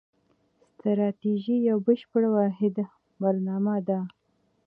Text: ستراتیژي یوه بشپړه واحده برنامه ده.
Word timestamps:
ستراتیژي 0.73 1.55
یوه 1.69 1.83
بشپړه 1.87 2.29
واحده 2.37 2.83
برنامه 3.21 3.75
ده. 3.87 3.99